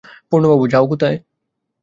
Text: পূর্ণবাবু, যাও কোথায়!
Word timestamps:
পূর্ণবাবু, 0.29 0.65
যাও 0.67 0.85
কোথায়! 0.87 1.17